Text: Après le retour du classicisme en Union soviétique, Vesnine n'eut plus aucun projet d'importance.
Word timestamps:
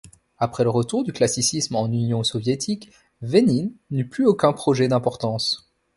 Après 0.39 0.63
le 0.63 0.71
retour 0.71 1.03
du 1.03 1.13
classicisme 1.13 1.75
en 1.75 1.85
Union 1.85 2.23
soviétique, 2.23 2.91
Vesnine 3.21 3.73
n'eut 3.91 4.09
plus 4.09 4.25
aucun 4.25 4.51
projet 4.51 4.87
d'importance. 4.87 5.69